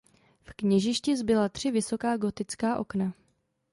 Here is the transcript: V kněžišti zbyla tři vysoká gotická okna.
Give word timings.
V 0.43 0.53
kněžišti 0.53 1.17
zbyla 1.17 1.49
tři 1.49 1.71
vysoká 1.71 2.17
gotická 2.17 2.77
okna. 2.79 3.13